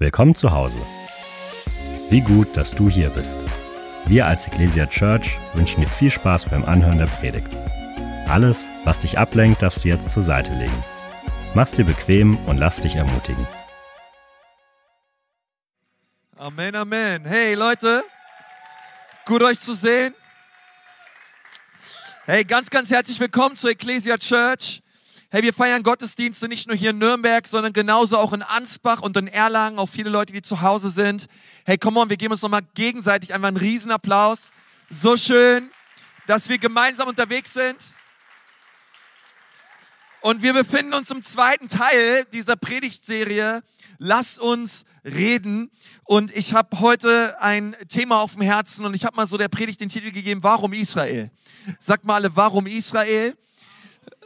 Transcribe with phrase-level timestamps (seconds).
[0.00, 0.78] Willkommen zu Hause.
[2.08, 3.36] Wie gut, dass du hier bist.
[4.06, 7.48] Wir als Ecclesia Church wünschen dir viel Spaß beim Anhören der Predigt.
[8.28, 10.84] Alles, was dich ablenkt, darfst du jetzt zur Seite legen.
[11.54, 13.44] Mach's dir bequem und lass dich ermutigen.
[16.36, 17.24] Amen, Amen.
[17.24, 18.04] Hey Leute,
[19.24, 20.14] gut euch zu sehen.
[22.24, 24.80] Hey, ganz, ganz herzlich willkommen zur Ecclesia Church.
[25.30, 29.14] Hey, wir feiern Gottesdienste nicht nur hier in Nürnberg, sondern genauso auch in Ansbach und
[29.18, 31.26] in Erlangen, auch viele Leute, die zu Hause sind.
[31.66, 34.52] Hey, komm on, wir geben uns nochmal gegenseitig einfach einen Riesenapplaus.
[34.88, 35.68] So schön,
[36.26, 37.92] dass wir gemeinsam unterwegs sind.
[40.22, 43.62] Und wir befinden uns im zweiten Teil dieser Predigtserie.
[43.98, 45.70] Lass uns reden.
[46.04, 49.48] Und ich habe heute ein Thema auf dem Herzen und ich habe mal so der
[49.48, 51.30] Predigt den Titel gegeben, warum Israel?
[51.78, 53.36] Sag mal alle, warum Israel?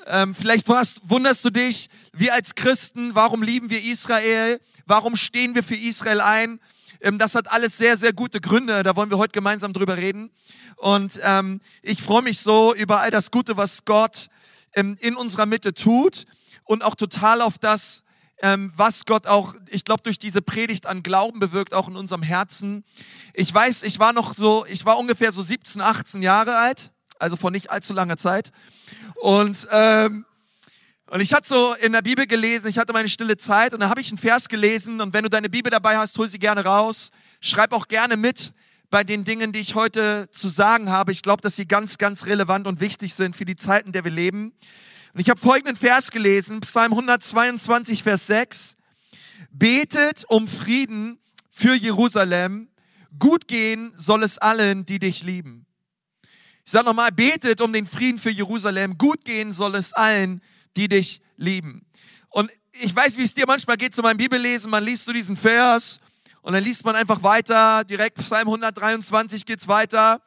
[0.07, 4.61] Ähm, vielleicht wunderst du dich, wir als Christen, warum lieben wir Israel?
[4.87, 6.61] Warum stehen wir für Israel ein?
[7.01, 8.83] Ähm, das hat alles sehr, sehr gute Gründe.
[8.83, 10.31] Da wollen wir heute gemeinsam drüber reden.
[10.77, 14.29] Und ähm, ich freue mich so über all das Gute, was Gott
[14.75, 16.27] ähm, in unserer Mitte tut
[16.65, 18.05] und auch total auf das,
[18.41, 22.23] ähm, was Gott auch, ich glaube, durch diese Predigt an Glauben bewirkt, auch in unserem
[22.23, 22.85] Herzen.
[23.35, 26.92] Ich weiß, ich war noch so, ich war ungefähr so 17, 18 Jahre alt,
[27.23, 28.53] also vor nicht allzu langer Zeit.
[29.15, 30.27] Und, ähm,
[31.07, 33.89] und ich hatte so in der Bibel gelesen, ich hatte meine stille Zeit und da
[33.89, 36.65] habe ich einen Vers gelesen und wenn du deine Bibel dabei hast, hol sie gerne
[36.65, 37.13] raus.
[37.41, 38.53] Schreib auch gerne mit
[38.91, 41.13] bei den Dingen, die ich heute zu sagen habe.
[41.13, 44.05] Ich glaube, dass sie ganz, ganz relevant und wichtig sind für die Zeiten, in der
[44.05, 44.53] wir leben.
[45.15, 48.77] Und ich habe folgenden Vers gelesen, Psalm 122, Vers 6.
[49.53, 51.21] Betet um Frieden
[51.51, 52.69] für Jerusalem.
[53.19, 55.67] Gut gehen soll es allen, die dich lieben.
[56.65, 58.97] Ich sage nochmal, betet um den Frieden für Jerusalem.
[58.97, 60.43] Gut gehen soll es allen,
[60.77, 61.85] die dich lieben.
[62.29, 64.71] Und ich weiß, wie es dir manchmal geht zu meinem Bibellesen.
[64.71, 66.01] Man liest so diesen Vers
[66.41, 67.85] und dann liest man einfach weiter.
[67.85, 70.23] Direkt Psalm 123 geht's weiter.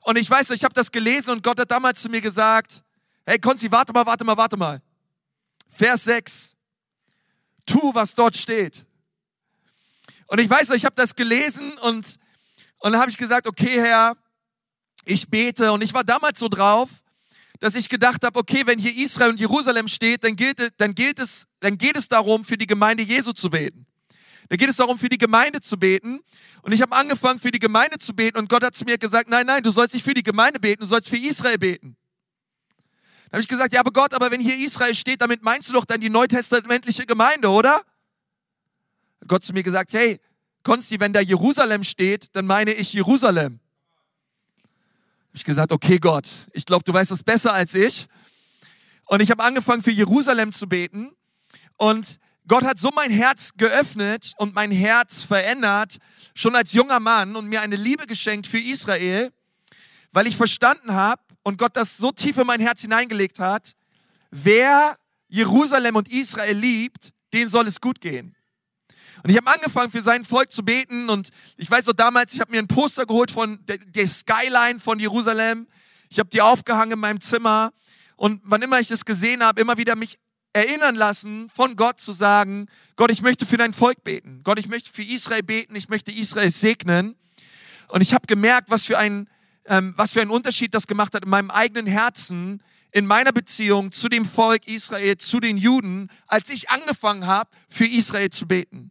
[0.00, 2.82] Und ich weiß, ich habe das gelesen und Gott hat damals zu mir gesagt,
[3.26, 4.80] hey Konzi, warte mal, warte mal, warte mal.
[5.68, 6.54] Vers 6.
[7.66, 8.86] Tu, was dort steht.
[10.26, 12.18] Und ich weiß, ich habe das gelesen und,
[12.78, 14.16] und dann habe ich gesagt, okay, Herr,
[15.10, 16.88] ich bete und ich war damals so drauf,
[17.58, 21.18] dass ich gedacht habe, okay, wenn hier Israel und Jerusalem steht, dann gilt, dann gilt
[21.18, 23.86] es, dann geht es darum, für die Gemeinde Jesu zu beten.
[24.48, 26.20] Dann geht es darum, für die Gemeinde zu beten.
[26.62, 29.28] Und ich habe angefangen, für die Gemeinde zu beten und Gott hat zu mir gesagt,
[29.28, 31.96] nein, nein, du sollst nicht für die Gemeinde beten, du sollst für Israel beten.
[33.24, 35.72] Dann habe ich gesagt, ja, aber Gott, aber wenn hier Israel steht, damit meinst du
[35.72, 37.82] doch dann die neutestamentliche Gemeinde, oder?
[39.26, 40.18] Gott zu mir gesagt, hey,
[40.62, 43.60] Konsti, wenn da Jerusalem steht, dann meine ich Jerusalem
[45.30, 48.08] habe ich gesagt, okay Gott, ich glaube, du weißt das besser als ich.
[49.06, 51.12] Und ich habe angefangen für Jerusalem zu beten.
[51.76, 52.18] Und
[52.48, 55.98] Gott hat so mein Herz geöffnet und mein Herz verändert,
[56.34, 59.30] schon als junger Mann und mir eine Liebe geschenkt für Israel,
[60.10, 63.76] weil ich verstanden habe und Gott das so tief in mein Herz hineingelegt hat,
[64.32, 64.96] wer
[65.28, 68.34] Jerusalem und Israel liebt, den soll es gut gehen.
[69.22, 72.40] Und ich habe angefangen für sein Volk zu beten und ich weiß noch damals, ich
[72.40, 75.66] habe mir ein Poster geholt von der, der Skyline von Jerusalem.
[76.08, 77.72] Ich habe die aufgehangen in meinem Zimmer
[78.16, 80.18] und wann immer ich das gesehen habe, immer wieder mich
[80.52, 82.66] erinnern lassen, von Gott zu sagen,
[82.96, 84.40] Gott, ich möchte für dein Volk beten.
[84.42, 85.76] Gott, ich möchte für Israel beten.
[85.76, 87.14] Ich möchte Israel segnen.
[87.88, 89.28] Und ich habe gemerkt, was für ein
[89.70, 92.62] ähm, was für einen Unterschied das gemacht hat in meinem eigenen Herzen,
[92.92, 97.86] in meiner Beziehung zu dem Volk Israel, zu den Juden, als ich angefangen habe, für
[97.86, 98.90] Israel zu beten.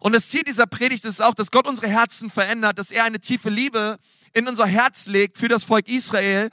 [0.00, 3.20] Und das Ziel dieser Predigt ist auch, dass Gott unsere Herzen verändert, dass er eine
[3.20, 3.98] tiefe Liebe
[4.32, 6.50] in unser Herz legt für das Volk Israel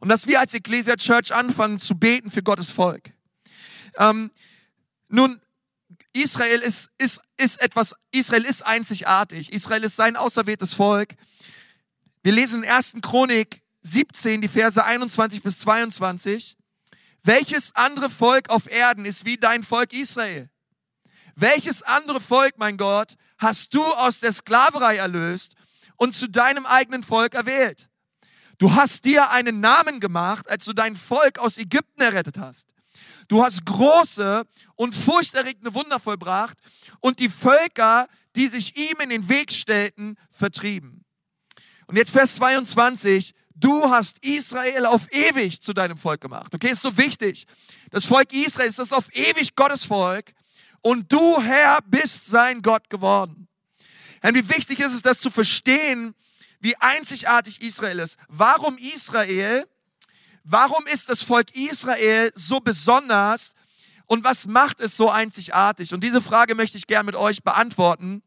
[0.00, 3.12] und dass wir als Ecclesia Church anfangen zu beten für Gottes Volk.
[3.98, 4.30] Ähm,
[5.08, 5.40] nun,
[6.12, 9.52] Israel ist, ist, ist etwas, Israel ist einzigartig.
[9.52, 11.14] Israel ist sein auserwähltes Volk.
[12.22, 12.96] Wir lesen in 1.
[13.02, 16.56] Chronik 17, die Verse 21 bis 22.
[17.22, 20.50] Welches andere Volk auf Erden ist wie dein Volk Israel?
[21.34, 25.54] Welches andere Volk, mein Gott, hast du aus der Sklaverei erlöst
[25.96, 27.88] und zu deinem eigenen Volk erwählt?
[28.58, 32.68] Du hast dir einen Namen gemacht, als du dein Volk aus Ägypten errettet hast.
[33.28, 34.44] Du hast große
[34.76, 36.58] und furchterregende Wunder vollbracht
[37.00, 41.04] und die Völker, die sich ihm in den Weg stellten, vertrieben.
[41.86, 43.34] Und jetzt Vers 22.
[43.54, 46.54] Du hast Israel auf ewig zu deinem Volk gemacht.
[46.54, 47.46] Okay, ist so wichtig.
[47.90, 50.32] Das Volk Israel ist das auf ewig Gottes Volk
[50.82, 53.48] und du, Herr, bist sein Gott geworden.
[54.20, 56.14] Herr, wie wichtig ist es, das zu verstehen,
[56.60, 58.18] wie einzigartig Israel ist.
[58.28, 59.66] Warum Israel?
[60.44, 63.54] Warum ist das Volk Israel so besonders?
[64.06, 65.94] Und was macht es so einzigartig?
[65.94, 68.22] Und diese Frage möchte ich gern mit euch beantworten.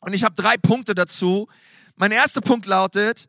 [0.00, 1.48] Und ich habe drei Punkte dazu.
[1.96, 3.26] Mein erster Punkt lautet,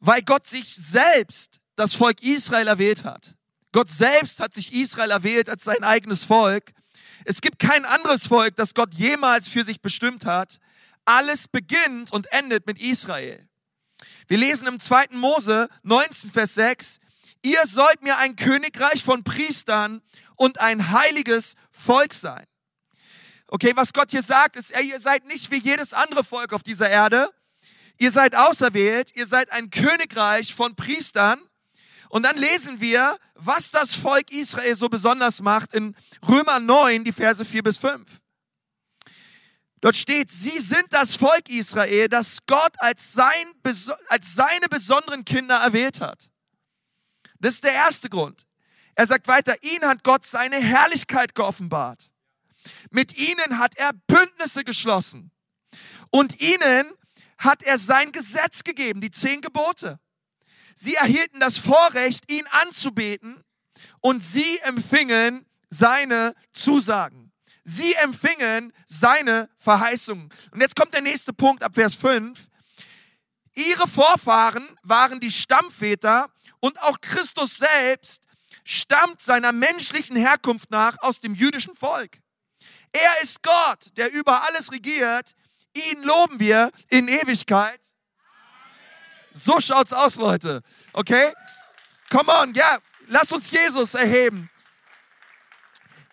[0.00, 3.34] weil Gott sich selbst das Volk Israel erwählt hat.
[3.72, 6.72] Gott selbst hat sich Israel erwählt als sein eigenes Volk.
[7.24, 10.58] Es gibt kein anderes Volk, das Gott jemals für sich bestimmt hat.
[11.04, 13.48] Alles beginnt und endet mit Israel.
[14.28, 15.08] Wir lesen im 2.
[15.12, 16.98] Mose 19, Vers 6,
[17.42, 20.00] ihr sollt mir ein Königreich von Priestern
[20.36, 22.46] und ein heiliges Volk sein.
[23.48, 26.88] Okay, was Gott hier sagt, ist, ihr seid nicht wie jedes andere Volk auf dieser
[26.88, 27.30] Erde.
[27.98, 31.38] Ihr seid auserwählt, ihr seid ein Königreich von Priestern.
[32.12, 35.96] Und dann lesen wir, was das Volk Israel so besonders macht in
[36.28, 38.06] Römer 9, die Verse 4 bis 5.
[39.80, 43.54] Dort steht, sie sind das Volk Israel, das Gott als, sein,
[44.08, 46.28] als seine besonderen Kinder erwählt hat.
[47.40, 48.46] Das ist der erste Grund.
[48.94, 52.12] Er sagt weiter, ihnen hat Gott seine Herrlichkeit geoffenbart.
[52.90, 55.30] Mit ihnen hat er Bündnisse geschlossen.
[56.10, 56.92] Und ihnen
[57.38, 59.98] hat er sein Gesetz gegeben, die zehn Gebote.
[60.74, 63.42] Sie erhielten das Vorrecht, ihn anzubeten
[64.00, 67.32] und sie empfingen seine Zusagen.
[67.64, 70.28] Sie empfingen seine Verheißungen.
[70.50, 72.48] Und jetzt kommt der nächste Punkt ab Vers 5.
[73.54, 76.28] Ihre Vorfahren waren die Stammväter
[76.60, 78.24] und auch Christus selbst
[78.64, 82.18] stammt seiner menschlichen Herkunft nach aus dem jüdischen Volk.
[82.92, 85.32] Er ist Gott, der über alles regiert.
[85.74, 87.80] Ihn loben wir in Ewigkeit.
[89.32, 90.62] So schaut's aus, Leute.
[90.92, 91.32] Okay?
[92.10, 94.50] Come on, ja, lass uns Jesus erheben.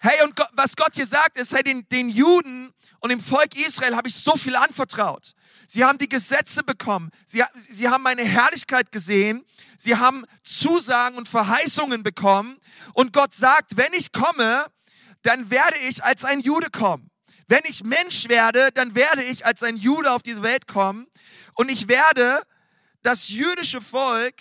[0.01, 3.97] Hey, und was Gott hier sagt, ist, hey, den, den Juden und dem Volk Israel
[3.97, 5.33] habe ich so viel anvertraut.
[5.67, 7.11] Sie haben die Gesetze bekommen.
[7.25, 9.45] Sie, sie haben meine Herrlichkeit gesehen.
[9.77, 12.59] Sie haben Zusagen und Verheißungen bekommen.
[12.93, 14.65] Und Gott sagt, wenn ich komme,
[15.21, 17.11] dann werde ich als ein Jude kommen.
[17.47, 21.07] Wenn ich Mensch werde, dann werde ich als ein Jude auf diese Welt kommen
[21.55, 22.41] und ich werde
[23.01, 24.35] das jüdische Volk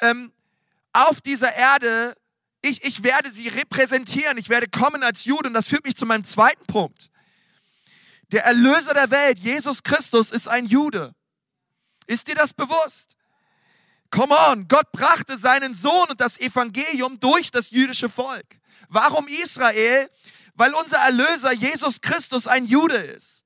[0.00, 0.32] ähm,
[0.92, 2.14] auf dieser Erde,
[2.62, 6.06] ich, ich werde sie repräsentieren, ich werde kommen als Jude und das führt mich zu
[6.06, 7.10] meinem zweiten Punkt.
[8.32, 11.14] Der Erlöser der Welt, Jesus Christus, ist ein Jude.
[12.06, 13.16] Ist dir das bewusst?
[14.10, 18.46] Come on, Gott brachte seinen Sohn und das Evangelium durch das jüdische Volk.
[18.88, 20.08] Warum Israel?
[20.54, 23.44] Weil unser Erlöser Jesus Christus ein Jude ist.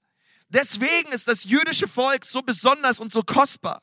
[0.48, 3.82] Deswegen ist das jüdische Volk so besonders und so kostbar.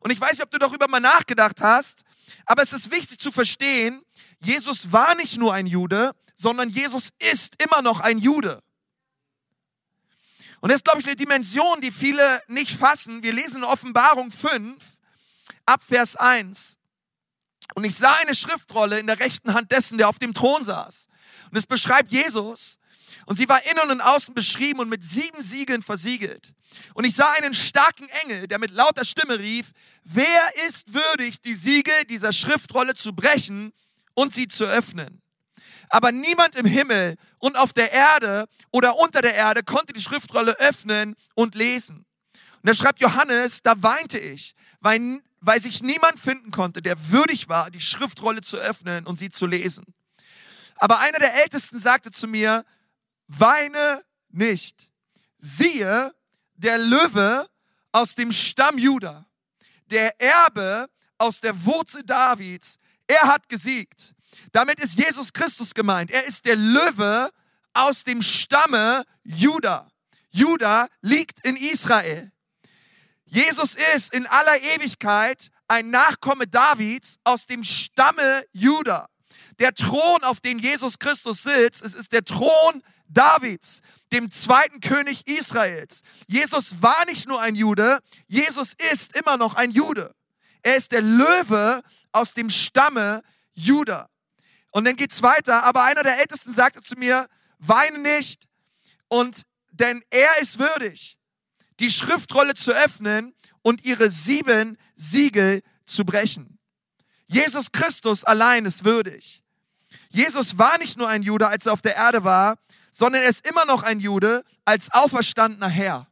[0.00, 2.04] Und ich weiß nicht, ob du darüber mal nachgedacht hast,
[2.46, 4.02] aber es ist wichtig zu verstehen,
[4.40, 8.62] Jesus war nicht nur ein Jude, sondern Jesus ist immer noch ein Jude.
[10.60, 13.22] Und das ist, glaube ich, eine Dimension, die viele nicht fassen.
[13.22, 14.82] Wir lesen in Offenbarung 5,
[15.66, 16.76] ab Vers 1.
[17.74, 21.08] Und ich sah eine Schriftrolle in der rechten Hand dessen, der auf dem Thron saß.
[21.50, 22.78] Und es beschreibt Jesus.
[23.28, 26.54] Und sie war innen und außen beschrieben und mit sieben Siegeln versiegelt.
[26.94, 29.72] Und ich sah einen starken Engel, der mit lauter Stimme rief,
[30.02, 33.74] wer ist würdig, die Siegel dieser Schriftrolle zu brechen
[34.14, 35.20] und sie zu öffnen?
[35.90, 40.58] Aber niemand im Himmel und auf der Erde oder unter der Erde konnte die Schriftrolle
[40.60, 42.06] öffnen und lesen.
[42.62, 47.50] Und da schreibt Johannes, da weinte ich, weil weil sich niemand finden konnte, der würdig
[47.50, 49.84] war, die Schriftrolle zu öffnen und sie zu lesen.
[50.76, 52.64] Aber einer der Ältesten sagte zu mir,
[53.28, 54.90] weine nicht.
[55.38, 56.12] Siehe,
[56.56, 57.48] der Löwe
[57.92, 59.26] aus dem Stamm Juda,
[59.86, 64.14] der Erbe aus der Wurzel Davids, er hat gesiegt.
[64.52, 66.10] Damit ist Jesus Christus gemeint.
[66.10, 67.30] Er ist der Löwe
[67.72, 69.90] aus dem Stamme Juda.
[70.30, 72.32] Juda liegt in Israel.
[73.24, 79.08] Jesus ist in aller Ewigkeit ein Nachkomme Davids aus dem Stamme Juda.
[79.58, 83.80] Der Thron, auf dem Jesus Christus sitzt, es ist der Thron Davids,
[84.12, 86.02] dem zweiten König Israels.
[86.26, 90.14] Jesus war nicht nur ein Jude, Jesus ist immer noch ein Jude.
[90.62, 93.22] Er ist der Löwe aus dem Stamme
[93.52, 94.08] Juda.
[94.70, 97.26] Und dann geht's weiter, aber einer der Ältesten sagte zu mir,
[97.58, 98.46] weine nicht,
[99.08, 101.18] und denn er ist würdig
[101.80, 106.58] die Schriftrolle zu öffnen und ihre sieben Siegel zu brechen.
[107.26, 109.42] Jesus Christus allein ist würdig.
[110.10, 112.56] Jesus war nicht nur ein Jude, als er auf der Erde war,
[112.90, 116.06] sondern er ist immer noch ein Jude als auferstandener Herr.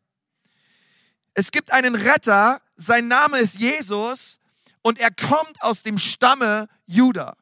[1.34, 4.38] Es gibt einen Retter, sein Name ist Jesus
[4.82, 7.36] und er kommt aus dem Stamme Juda.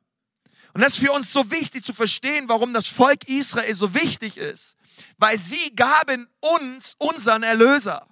[0.73, 4.37] Und das ist für uns so wichtig zu verstehen, warum das Volk Israel so wichtig
[4.37, 4.76] ist,
[5.19, 8.09] weil sie gaben uns unseren Erlöser.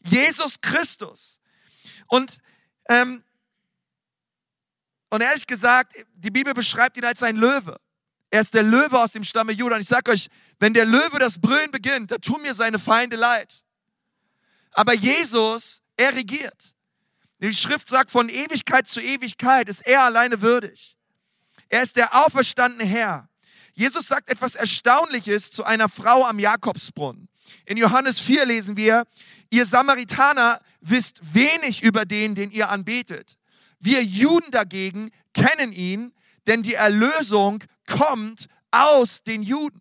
[0.00, 1.40] Jesus Christus.
[2.08, 2.40] Und,
[2.88, 3.24] ähm,
[5.08, 7.80] und ehrlich gesagt, die Bibel beschreibt ihn als ein Löwe.
[8.32, 9.76] Er ist der Löwe aus dem Stamme Judah.
[9.76, 13.16] Und ich sage euch, wenn der Löwe das Brüllen beginnt, da tun mir seine Feinde
[13.16, 13.62] leid.
[14.70, 16.74] Aber Jesus, er regiert.
[17.42, 20.96] Die Schrift sagt, von Ewigkeit zu Ewigkeit ist er alleine würdig.
[21.68, 23.28] Er ist der auferstandene Herr.
[23.74, 27.28] Jesus sagt etwas Erstaunliches zu einer Frau am Jakobsbrunnen.
[27.66, 29.04] In Johannes 4 lesen wir,
[29.50, 33.36] ihr Samaritaner wisst wenig über den, den ihr anbetet.
[33.78, 36.14] Wir Juden dagegen kennen ihn,
[36.46, 39.80] denn die Erlösung kommt aus den Juden.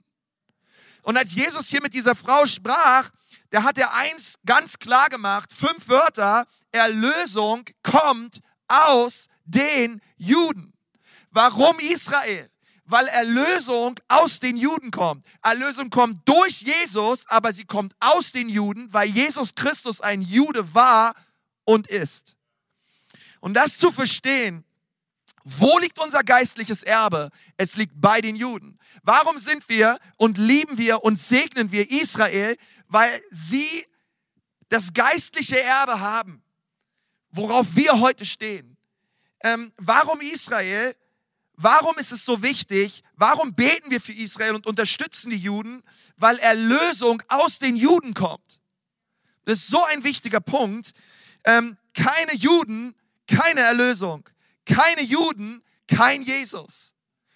[1.03, 3.09] Und als Jesus hier mit dieser Frau sprach,
[3.49, 10.73] da hat er eins ganz klar gemacht, fünf Wörter, Erlösung kommt aus den Juden.
[11.31, 12.49] Warum Israel?
[12.85, 15.25] Weil Erlösung aus den Juden kommt.
[15.41, 20.73] Erlösung kommt durch Jesus, aber sie kommt aus den Juden, weil Jesus Christus ein Jude
[20.73, 21.13] war
[21.63, 22.35] und ist.
[23.39, 24.65] Und das zu verstehen,
[25.43, 27.29] wo liegt unser geistliches Erbe?
[27.57, 28.77] Es liegt bei den Juden.
[29.03, 32.55] Warum sind wir und lieben wir und segnen wir Israel?
[32.87, 33.85] Weil sie
[34.69, 36.43] das geistliche Erbe haben,
[37.31, 38.77] worauf wir heute stehen.
[39.43, 40.95] Ähm, warum Israel?
[41.55, 43.03] Warum ist es so wichtig?
[43.15, 45.83] Warum beten wir für Israel und unterstützen die Juden?
[46.17, 48.61] Weil Erlösung aus den Juden kommt.
[49.45, 50.91] Das ist so ein wichtiger Punkt.
[51.43, 52.95] Ähm, keine Juden,
[53.27, 54.29] keine Erlösung
[54.65, 56.93] keine Juden, kein Jesus.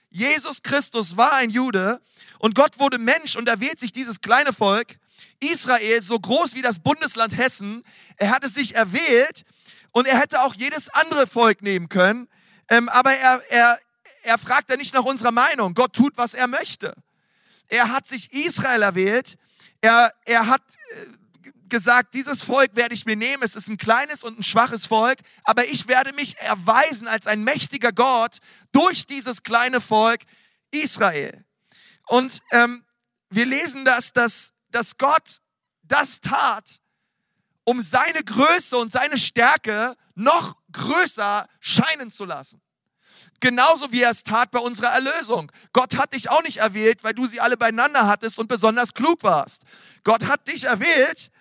[0.10, 2.02] Jesus Christus war ein Jude
[2.40, 4.98] und Gott wurde Mensch und erwählt sich dieses kleine Volk,
[5.40, 7.84] Israel, so groß wie das Bundesland Hessen.
[8.18, 9.44] Er hatte sich erwählt
[9.92, 12.30] und er hätte auch jedes andere Volk nehmen können,
[12.70, 13.80] ähm, aber er, er,
[14.24, 15.74] er fragt ja nicht nach unserer Meinung.
[15.74, 16.96] Gott tut, was er möchte.
[17.68, 19.38] Er hat sich Israel erwählt.
[19.82, 21.06] Er, er hat äh,
[21.76, 23.44] gesagt, dieses Volk werde ich mir nehmen.
[23.44, 27.44] Es ist ein kleines und ein schwaches Volk, aber ich werde mich erweisen als ein
[27.44, 28.38] mächtiger Gott
[28.72, 30.22] durch dieses kleine Volk
[30.72, 31.44] Israel.
[32.08, 32.86] Und ähm,
[33.30, 35.42] wir lesen das, dass, dass Gott
[35.84, 36.80] das tat,
[37.66, 42.62] um seine Größe und seine Stärke noch größer scheinen zu lassen.
[43.42, 45.52] Genauso wie er es tat bei unserer Erlösung.
[45.74, 49.24] Gott hat dich auch nicht erwählt, weil du sie alle beieinander hattest und besonders klug
[49.24, 49.64] warst.
[50.06, 51.32] Gott hat dich erwählt,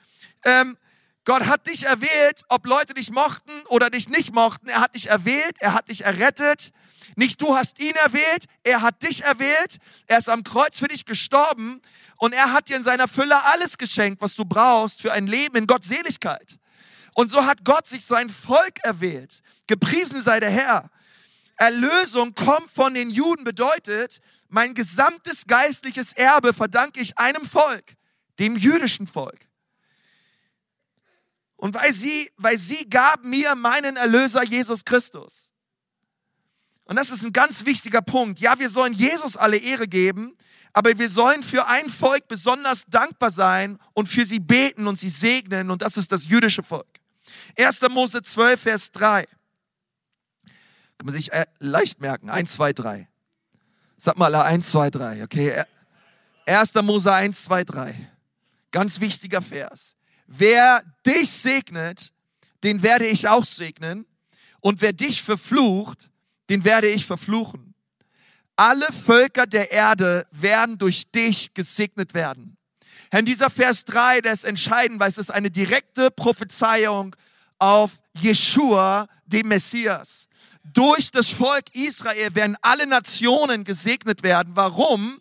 [0.44, 0.76] ähm,
[1.24, 4.68] Gott hat dich erwählt, ob Leute dich mochten oder dich nicht mochten.
[4.68, 6.70] Er hat dich erwählt, er hat dich errettet.
[7.16, 9.78] Nicht du hast ihn erwählt, er hat dich erwählt.
[10.06, 11.80] Er ist am Kreuz für dich gestorben
[12.18, 15.56] und er hat dir in seiner Fülle alles geschenkt, was du brauchst für ein Leben
[15.56, 16.58] in Gottseligkeit.
[17.14, 19.42] Und so hat Gott sich sein Volk erwählt.
[19.66, 20.90] Gepriesen sei der Herr.
[21.56, 27.94] Erlösung kommt von den Juden bedeutet, mein gesamtes geistliches Erbe verdanke ich einem Volk,
[28.38, 29.46] dem jüdischen Volk.
[31.64, 35.50] Und weil sie, weil sie gab mir meinen Erlöser Jesus Christus.
[36.84, 38.38] Und das ist ein ganz wichtiger Punkt.
[38.38, 40.36] Ja, wir sollen Jesus alle Ehre geben,
[40.74, 45.08] aber wir sollen für ein Volk besonders dankbar sein und für sie beten und sie
[45.08, 45.70] segnen.
[45.70, 47.00] Und das ist das jüdische Volk.
[47.58, 47.80] 1.
[47.88, 49.24] Mose 12, Vers 3.
[49.24, 52.28] Kann man sich äh, leicht merken.
[52.28, 53.08] 1, 2, 3.
[53.96, 55.24] Sag mal 1, 2, 3.
[55.24, 55.64] Okay.
[56.44, 56.74] 1.
[56.82, 58.10] Mose 1, 2, 3.
[58.70, 59.93] Ganz wichtiger Vers.
[60.26, 62.12] Wer dich segnet,
[62.62, 64.06] den werde ich auch segnen.
[64.60, 66.10] Und wer dich verflucht,
[66.48, 67.74] den werde ich verfluchen.
[68.56, 72.56] Alle Völker der Erde werden durch dich gesegnet werden.
[73.10, 77.14] Herr, dieser Vers 3, der ist entscheidend, weil es ist eine direkte Prophezeiung
[77.58, 80.28] auf Jeshua, dem Messias.
[80.62, 84.56] Durch das Volk Israel werden alle Nationen gesegnet werden.
[84.56, 85.20] Warum?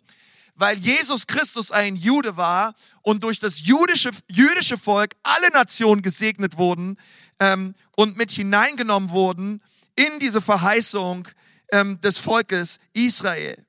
[0.54, 6.58] Weil Jesus Christus ein Jude war und durch das jüdische, jüdische Volk alle Nationen gesegnet
[6.58, 6.98] wurden
[7.40, 9.62] ähm, und mit hineingenommen wurden
[9.96, 11.28] in diese Verheißung
[11.72, 13.64] ähm, des Volkes Israel.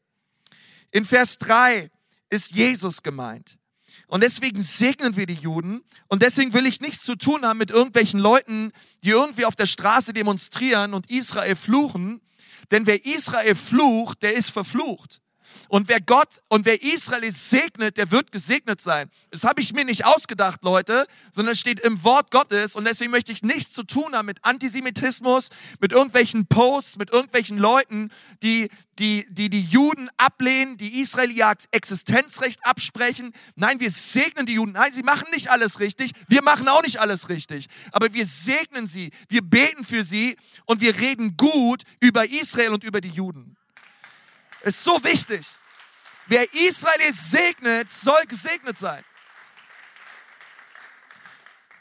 [0.92, 1.90] In Vers 3
[2.30, 3.58] ist Jesus gemeint.
[4.08, 5.84] Und deswegen segnen wir die Juden.
[6.08, 8.72] Und deswegen will ich nichts zu tun haben mit irgendwelchen Leuten,
[9.04, 12.22] die irgendwie auf der Straße demonstrieren und Israel fluchen.
[12.72, 15.22] Denn wer Israel flucht, der ist verflucht.
[15.70, 19.10] Und wer Gott und wer Israel segnet, der wird gesegnet sein.
[19.32, 22.76] Das habe ich mir nicht ausgedacht, Leute, sondern steht im Wort Gottes.
[22.76, 27.58] Und deswegen möchte ich nichts zu tun haben mit Antisemitismus, mit irgendwelchen Posts, mit irgendwelchen
[27.58, 28.12] Leuten,
[28.44, 28.70] die
[29.00, 33.34] die, die, die Juden ablehnen, die Israel ihr Existenzrecht absprechen.
[33.56, 34.74] Nein, wir segnen die Juden.
[34.74, 36.12] Nein, sie machen nicht alles richtig.
[36.28, 37.68] Wir machen auch nicht alles richtig.
[37.92, 42.84] Aber wir segnen sie, wir beten für sie und wir reden gut über Israel und
[42.84, 43.55] über die Juden.
[44.66, 45.46] Ist so wichtig.
[46.26, 49.04] Wer Israel segnet, soll gesegnet sein.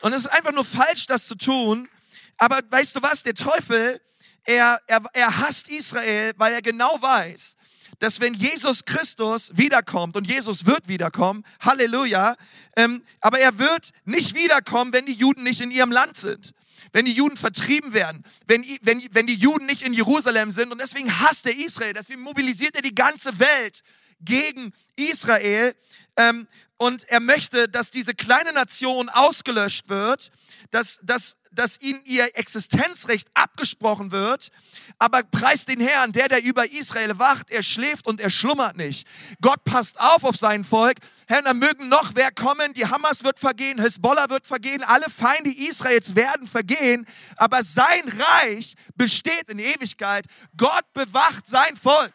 [0.02, 1.88] Und es ist einfach nur falsch, das zu tun.
[2.36, 3.22] Aber weißt du was?
[3.22, 3.98] Der Teufel,
[4.44, 7.56] er, er, er hasst Israel, weil er genau weiß,
[8.00, 12.36] dass wenn Jesus Christus wiederkommt, und Jesus wird wiederkommen, Halleluja,
[12.76, 16.52] ähm, aber er wird nicht wiederkommen, wenn die Juden nicht in ihrem Land sind
[16.92, 20.72] wenn die Juden vertrieben werden, wenn, wenn, wenn die Juden nicht in Jerusalem sind.
[20.72, 23.82] Und deswegen hasst er Israel, deswegen mobilisiert er die ganze Welt
[24.20, 25.74] gegen Israel.
[26.16, 30.30] Ähm, und er möchte, dass diese kleine Nation ausgelöscht wird,
[30.70, 34.50] dass, dass, dass ihnen ihr Existenzrecht abgesprochen wird.
[34.98, 39.06] Aber preist den Herrn, der, der über Israel wacht, er schläft und er schlummert nicht.
[39.40, 40.98] Gott passt auf auf sein Volk.
[41.26, 45.50] Herr, da mögen noch wer kommen, die Hamas wird vergehen, Hezbollah wird vergehen, alle Feinde
[45.50, 47.06] Israels werden vergehen,
[47.36, 50.26] aber sein Reich besteht in Ewigkeit.
[50.56, 52.12] Gott bewacht sein Volk.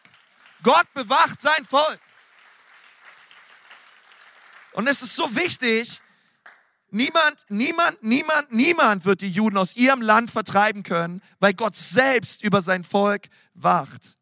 [0.62, 1.98] Gott bewacht sein Volk.
[4.72, 6.00] Und es ist so wichtig,
[6.92, 12.42] niemand, niemand, niemand, niemand wird die Juden aus ihrem Land vertreiben können, weil Gott selbst
[12.42, 14.16] über sein Volk wacht.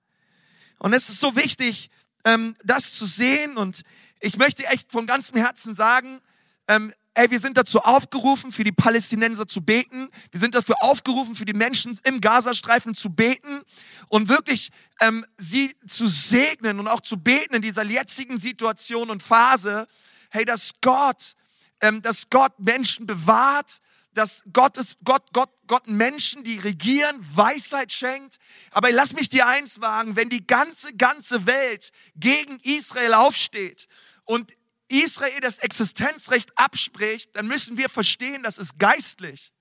[0.79, 1.91] Und es ist so wichtig,
[2.25, 3.57] ähm, das zu sehen.
[3.57, 3.83] Und
[4.21, 6.21] ich möchte echt von ganzem Herzen sagen,
[6.69, 10.09] ähm, ey, wir sind dazu aufgerufen, für die Palästinenser zu beten.
[10.31, 13.63] Wir sind dafür aufgerufen, für die Menschen im Gazastreifen zu beten
[14.09, 14.71] und wirklich
[15.01, 19.89] ähm, sie zu segnen und auch zu beten in dieser jetzigen Situation und Phase,
[20.31, 21.35] hey, dass Gott,
[21.81, 23.81] dass Gott Menschen bewahrt,
[24.15, 28.39] dass Gott, ist, Gott, Gott, Gott Menschen, die regieren, Weisheit schenkt.
[28.73, 33.87] Aber lass mich dir eins wagen, wenn die ganze, ganze Welt gegen Israel aufsteht
[34.25, 34.53] und
[34.89, 39.53] Israel das Existenzrecht abspricht, dann müssen wir verstehen, das ist geistlich.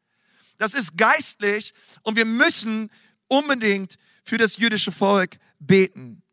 [0.58, 2.90] Das ist geistlich und wir müssen
[3.28, 6.24] unbedingt für das jüdische Volk beten.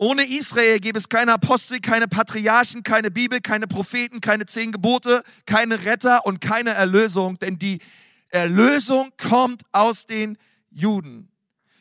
[0.00, 5.24] Ohne Israel gäbe es keine Apostel, keine Patriarchen, keine Bibel, keine Propheten, keine zehn Gebote,
[5.44, 7.80] keine Retter und keine Erlösung, denn die
[8.28, 10.38] Erlösung kommt aus den
[10.70, 11.32] Juden.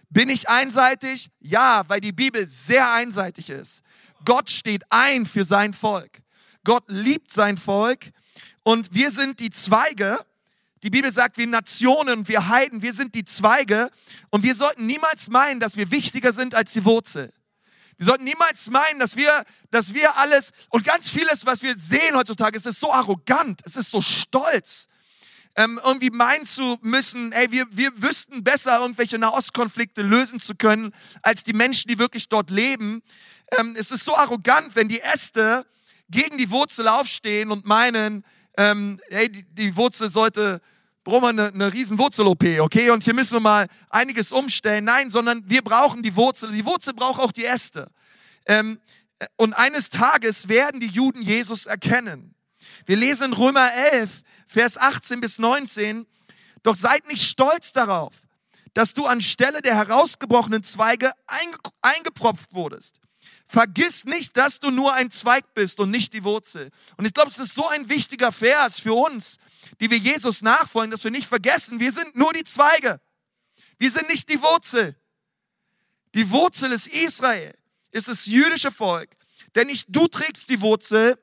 [0.09, 1.29] Bin ich einseitig?
[1.41, 3.83] Ja, weil die Bibel sehr einseitig ist.
[4.25, 6.24] Gott steht ein für sein Volk.
[6.63, 8.09] Gott liebt sein Volk
[8.63, 10.17] und wir sind die Zweige.
[10.81, 13.92] Die Bibel sagt, wir Nationen, wir Heiden, wir sind die Zweige
[14.31, 17.31] und wir sollten niemals meinen, dass wir wichtiger sind als die Wurzel.
[17.98, 22.16] Wir sollten niemals meinen, dass wir, dass wir alles und ganz vieles, was wir sehen
[22.16, 24.88] heutzutage, es ist so arrogant, es ist so stolz.
[25.55, 30.94] Ähm, irgendwie meinen zu müssen, ey, wir, wir wüssten besser, irgendwelche Nahostkonflikte lösen zu können,
[31.24, 33.01] als die Menschen, die wirklich dort leben.
[33.57, 35.66] Ähm, es ist so arrogant, wenn die Äste
[36.10, 38.24] gegen die Wurzel aufstehen und meinen,
[38.55, 40.62] ähm, hey, die, die Wurzel sollte
[41.07, 42.89] brauchen wir eine, eine riesen Wurzel-OP, okay?
[42.89, 44.83] Und hier müssen wir mal einiges umstellen.
[44.83, 46.51] Nein, sondern wir brauchen die Wurzel.
[46.51, 47.89] Die Wurzel braucht auch die Äste.
[48.46, 48.79] Ähm,
[49.37, 52.35] und eines Tages werden die Juden Jesus erkennen.
[52.85, 56.05] Wir lesen in Römer 11, Vers 18 bis 19.
[56.63, 58.13] Doch seid nicht stolz darauf,
[58.74, 63.00] dass du anstelle der herausgebrochenen Zweige einge eingepropft wurdest.
[63.46, 66.70] Vergiss nicht, dass du nur ein Zweig bist und nicht die Wurzel.
[66.98, 69.37] Und ich glaube, es ist so ein wichtiger Vers für uns,
[69.79, 73.00] die wir Jesus nachfolgen, dass wir nicht vergessen, wir sind nur die Zweige.
[73.77, 74.96] Wir sind nicht die Wurzel.
[76.16, 77.53] Die Wurzel ist Israel,
[77.92, 79.09] ist das jüdische Volk.
[79.55, 81.18] Denn nicht du trägst die Wurzel,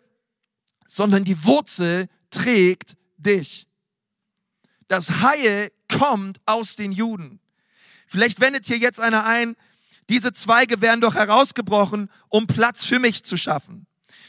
[0.87, 3.67] sondern die Wurzel trägt dich.
[4.89, 7.41] Das Heil kommt aus den Juden.
[8.07, 9.57] Vielleicht wendet hier jetzt einer ein,
[10.09, 13.87] diese Zweige werden doch herausgebrochen, um Platz für mich zu schaffen.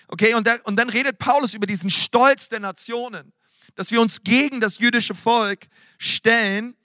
[0.07, 3.33] Okay, und, da, und dann redet Paulus über diesen Stolz der Nationen
[3.75, 6.75] dass wir uns gegen das jüdische Volk stellen.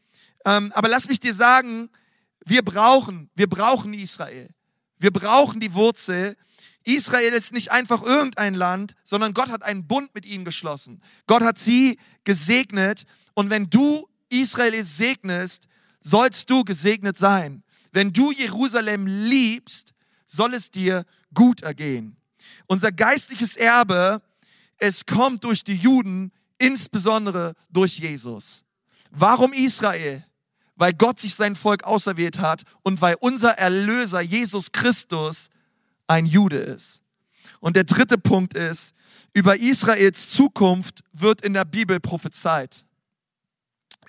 [0.45, 1.91] Ähm, aber lass mich dir sagen,
[2.45, 4.49] wir brauchen, wir brauchen Israel.
[4.99, 6.37] Wir brauchen die Wurzel.
[6.85, 11.03] Israel ist nicht einfach irgendein Land, sondern Gott hat einen Bund mit ihnen geschlossen.
[11.27, 13.05] Gott hat sie gesegnet.
[13.35, 15.69] Und wenn du Israel segnest,
[16.01, 17.63] sollst du gesegnet sein.
[17.93, 19.95] Wenn du Jerusalem liebst,
[20.27, 22.17] soll es dir gut ergehen.
[22.67, 24.23] Unser geistliches Erbe,
[24.79, 28.65] es kommt durch die Juden, insbesondere durch Jesus.
[29.11, 30.25] Warum Israel?
[30.77, 35.49] Weil Gott sich sein Volk auserwählt hat und weil unser Erlöser Jesus Christus
[36.07, 37.03] ein Jude ist.
[37.61, 38.95] Und der dritte Punkt ist,
[39.33, 42.85] über Israels Zukunft wird in der Bibel prophezeit.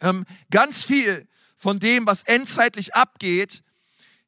[0.02, 3.64] Ähm, ganz viel von dem, was endzeitlich abgeht,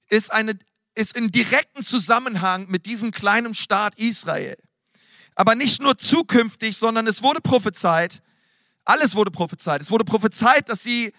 [0.10, 0.58] ist, eine,
[0.94, 4.58] ist in direkten Zusammenhang mit diesem kleinen Staat Israel.
[5.36, 8.22] Aber nicht nur zukünftig, sondern es wurde prophezeit,
[8.86, 9.82] alles wurde prophezeit.
[9.82, 11.14] Es wurde prophezeit, dass sie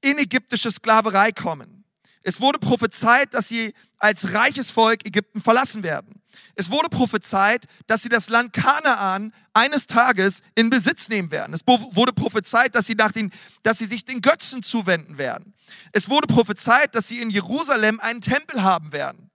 [0.00, 1.84] in ägyptische Sklaverei kommen.
[2.22, 6.20] Es wurde prophezeit, dass sie als reiches Volk Ägypten verlassen werden.
[6.54, 11.54] Es wurde prophezeit, dass sie das Land Kanaan eines Tages in Besitz nehmen werden.
[11.54, 15.54] Es wurde prophezeit, dass sie, nach den, dass sie sich den Götzen zuwenden werden.
[15.92, 19.27] Es wurde prophezeit, dass sie in Jerusalem einen Tempel haben werden.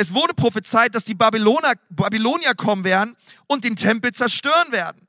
[0.00, 3.16] Es wurde prophezeit, dass die Babyloner, Babylonier kommen werden
[3.48, 5.08] und den Tempel zerstören werden.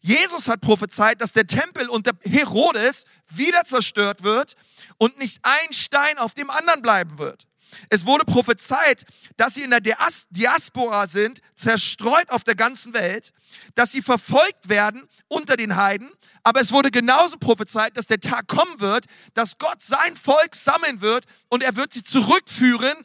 [0.00, 4.56] Jesus hat prophezeit, dass der Tempel unter Herodes wieder zerstört wird
[4.96, 7.46] und nicht ein Stein auf dem anderen bleiben wird.
[7.90, 9.04] Es wurde prophezeit,
[9.36, 13.34] dass sie in der Diaspora sind, zerstreut auf der ganzen Welt,
[13.74, 16.10] dass sie verfolgt werden unter den Heiden.
[16.44, 21.02] Aber es wurde genauso prophezeit, dass der Tag kommen wird, dass Gott sein Volk sammeln
[21.02, 22.96] wird und er wird sie zurückführen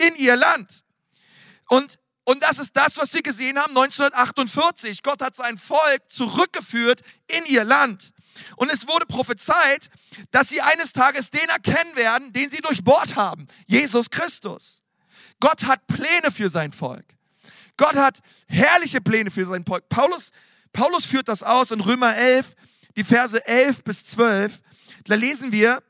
[0.00, 0.84] in ihr Land.
[1.68, 5.02] Und, und das ist das, was wir gesehen haben 1948.
[5.02, 8.12] Gott hat sein Volk zurückgeführt in ihr Land.
[8.56, 9.90] Und es wurde prophezeit,
[10.30, 13.46] dass sie eines Tages den erkennen werden, den sie durchbohrt haben.
[13.66, 14.82] Jesus Christus.
[15.40, 17.04] Gott hat Pläne für sein Volk.
[17.76, 19.88] Gott hat herrliche Pläne für sein Volk.
[19.88, 20.30] Paulus,
[20.72, 22.54] Paulus führt das aus in Römer 11,
[22.96, 24.60] die Verse 11 bis 12.
[25.04, 25.82] Da lesen wir,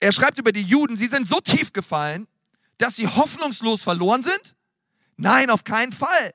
[0.00, 2.26] er schreibt über die Juden, sie sind so tief gefallen,
[2.78, 4.56] dass sie hoffnungslos verloren sind?
[5.16, 6.34] Nein, auf keinen Fall.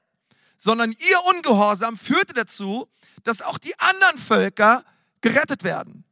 [0.57, 2.87] Sondern ihr Ungehorsam führte dazu,
[3.23, 4.83] dass auch die anderen Völker
[5.21, 6.05] gerettet werden.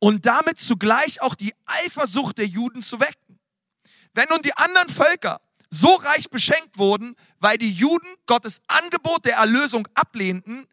[0.00, 3.38] Und damit zugleich auch die Eifersucht der Juden zu wecken.
[4.12, 5.40] Wenn nun die anderen Völker
[5.70, 10.66] so reich beschenkt wurden, weil die Juden Gottes Angebot der Erlösung ablehnten,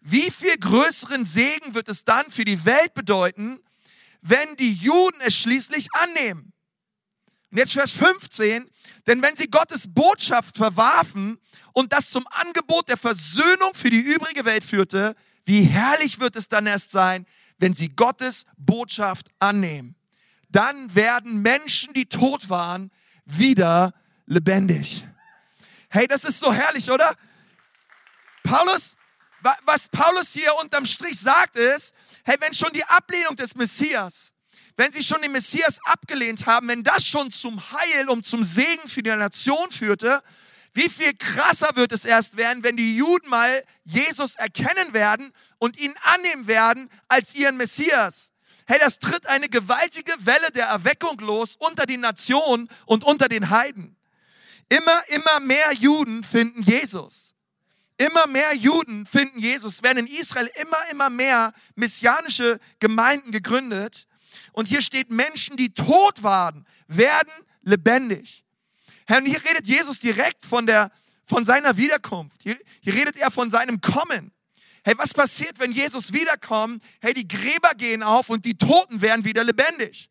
[0.00, 3.60] wie viel größeren Segen wird es dann für die Welt bedeuten,
[4.22, 6.52] wenn die Juden es schließlich annehmen?
[7.50, 8.70] Und jetzt Vers 15,
[9.06, 11.40] denn wenn sie Gottes Botschaft verwarfen
[11.72, 16.48] und das zum Angebot der Versöhnung für die übrige Welt führte, wie herrlich wird es
[16.48, 17.26] dann erst sein,
[17.58, 19.96] wenn sie Gottes Botschaft annehmen.
[20.48, 22.90] Dann werden Menschen, die tot waren,
[23.24, 23.92] wieder
[24.26, 25.06] lebendig.
[25.88, 27.12] Hey, das ist so herrlich, oder?
[28.42, 28.96] Paulus,
[29.64, 34.32] was Paulus hier unterm Strich sagt ist, hey, wenn schon die Ablehnung des Messias,
[34.76, 38.88] wenn sie schon den Messias abgelehnt haben, wenn das schon zum Heil und zum Segen
[38.88, 40.22] für die Nation führte,
[40.72, 45.78] wie viel krasser wird es erst werden, wenn die Juden mal Jesus erkennen werden und
[45.78, 48.30] ihn annehmen werden als ihren Messias.
[48.66, 53.50] Hey, das tritt eine gewaltige Welle der Erweckung los unter den Nationen und unter den
[53.50, 53.96] Heiden.
[54.68, 57.34] Immer, immer mehr Juden finden Jesus.
[58.00, 59.82] Immer mehr Juden finden Jesus.
[59.82, 64.06] Werden in Israel immer, immer mehr messianische Gemeinden gegründet.
[64.52, 68.42] Und hier steht, Menschen, die tot waren, werden lebendig.
[69.06, 70.90] Herr, und hier redet Jesus direkt von, der,
[71.26, 72.40] von seiner Wiederkunft.
[72.42, 74.32] Hier, hier redet er von seinem Kommen.
[74.82, 76.82] Hey, was passiert, wenn Jesus wiederkommt?
[77.02, 80.08] Hey, die Gräber gehen auf und die Toten werden wieder lebendig.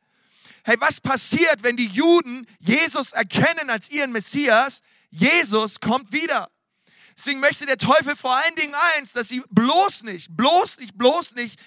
[0.63, 4.81] Hey, was passiert, wenn die Juden Jesus erkennen als ihren Messias?
[5.09, 6.51] Jesus kommt wieder.
[7.19, 11.35] Deswegen möchte der Teufel vor allen Dingen eins, dass sie bloß nicht, bloß nicht, bloß
[11.35, 11.59] nicht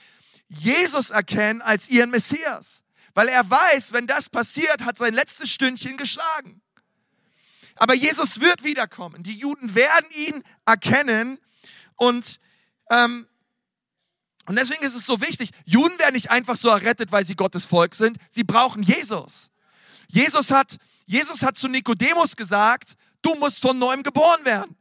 [0.48, 2.82] Jesus erkennen als ihren Messias.
[3.12, 6.62] Weil er weiß, wenn das passiert, hat sein letztes Stündchen geschlagen.
[7.76, 9.22] Aber Jesus wird wiederkommen.
[9.24, 11.38] Die Juden werden ihn erkennen
[11.96, 12.40] und
[12.88, 13.28] ähm,
[14.46, 17.66] und deswegen ist es so wichtig, Juden werden nicht einfach so errettet, weil sie Gottes
[17.66, 18.16] Volk sind.
[18.30, 19.50] Sie brauchen Jesus.
[20.08, 24.76] Jesus hat, Jesus hat zu Nikodemus gesagt, du musst von neuem geboren werden,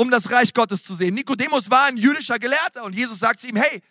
[0.00, 1.12] um das Reich Gottes zu sehen.
[1.12, 3.82] Nikodemus war ein jüdischer Gelehrter und Jesus sagt zu ihm, hey,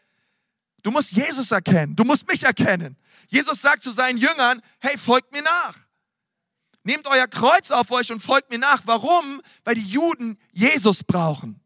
[0.82, 2.98] du musst Jesus erkennen, du musst mich erkennen.
[3.28, 5.76] Jesus sagt zu seinen Jüngern, hey, folgt mir nach.
[6.84, 8.82] Nehmt euer Kreuz auf euch und folgt mir nach.
[8.86, 9.40] Warum?
[9.64, 11.62] Weil die Juden Jesus brauchen.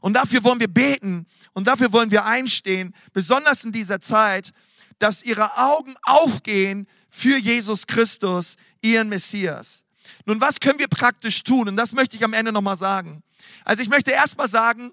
[0.00, 4.50] Und dafür wollen wir beten und dafür wollen wir einstehen, besonders in dieser Zeit,
[4.98, 9.84] dass ihre Augen aufgehen für Jesus Christus, ihren Messias.
[10.26, 11.68] Nun, was können wir praktisch tun?
[11.68, 13.22] Und das möchte ich am Ende nochmal sagen.
[13.64, 14.92] Also ich möchte erstmal sagen,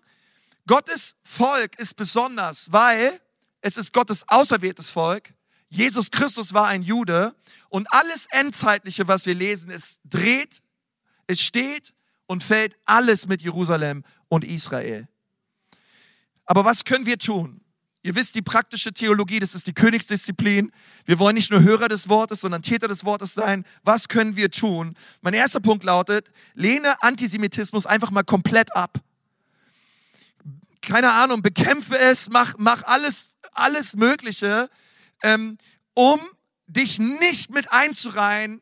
[0.67, 3.19] Gottes Volk ist besonders, weil
[3.61, 5.33] es ist Gottes auserwähltes Volk.
[5.67, 7.35] Jesus Christus war ein Jude
[7.69, 10.61] und alles Endzeitliche, was wir lesen, es dreht,
[11.27, 11.93] es steht
[12.27, 15.07] und fällt alles mit Jerusalem und Israel.
[16.45, 17.64] Aber was können wir tun?
[18.05, 20.71] Ihr wisst, die praktische Theologie, das ist die Königsdisziplin.
[21.05, 23.65] Wir wollen nicht nur Hörer des Wortes, sondern Täter des Wortes sein.
[23.81, 24.95] Was können wir tun?
[25.21, 28.99] Mein erster Punkt lautet, lehne Antisemitismus einfach mal komplett ab.
[30.83, 34.69] Keine Ahnung, bekämpfe es, mach, mach alles, alles Mögliche,
[35.23, 35.57] ähm,
[35.95, 36.19] um
[36.67, 38.61] dich nicht mit einzureihen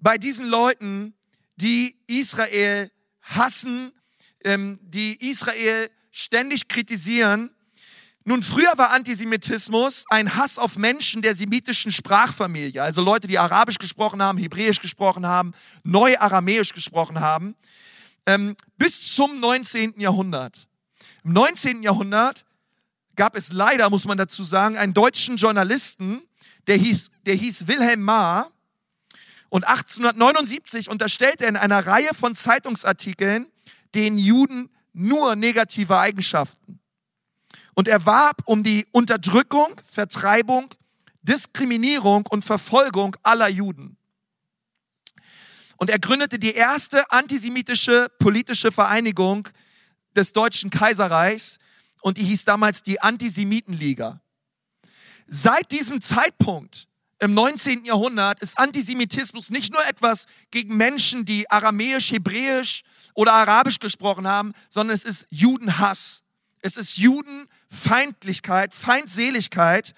[0.00, 1.14] bei diesen Leuten,
[1.54, 2.90] die Israel
[3.22, 3.92] hassen,
[4.42, 7.52] ähm, die Israel ständig kritisieren.
[8.28, 13.78] Nun, früher war Antisemitismus ein Hass auf Menschen der semitischen Sprachfamilie, also Leute, die Arabisch
[13.78, 17.54] gesprochen haben, Hebräisch gesprochen haben, Neu-Aramäisch gesprochen haben,
[18.26, 20.00] ähm, bis zum 19.
[20.00, 20.66] Jahrhundert.
[21.22, 21.84] Im 19.
[21.84, 22.44] Jahrhundert
[23.14, 26.20] gab es leider, muss man dazu sagen, einen deutschen Journalisten,
[26.66, 28.50] der hieß, der hieß Wilhelm Mahr.
[29.50, 33.46] Und 1879 unterstellte er in einer Reihe von Zeitungsartikeln
[33.94, 36.80] den Juden nur negative Eigenschaften
[37.76, 40.70] und er warb um die Unterdrückung, Vertreibung,
[41.22, 43.96] Diskriminierung und Verfolgung aller Juden.
[45.76, 49.48] Und er gründete die erste antisemitische politische Vereinigung
[50.16, 51.58] des Deutschen Kaiserreichs
[52.00, 54.20] und die hieß damals die Antisemitenliga.
[55.26, 57.84] Seit diesem Zeitpunkt im 19.
[57.84, 64.52] Jahrhundert ist Antisemitismus nicht nur etwas gegen Menschen, die Aramäisch, Hebräisch oder Arabisch gesprochen haben,
[64.70, 66.22] sondern es ist Judenhass.
[66.60, 66.96] Es ist
[67.70, 69.94] Judenfeindlichkeit, Feindseligkeit.